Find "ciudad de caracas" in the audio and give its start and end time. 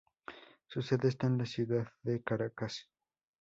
1.45-2.87